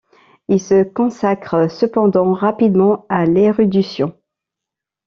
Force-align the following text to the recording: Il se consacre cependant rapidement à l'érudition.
Il 0.47 0.59
se 0.59 0.81
consacre 0.81 1.69
cependant 1.69 2.33
rapidement 2.33 3.05
à 3.07 3.25
l'érudition. 3.27 4.17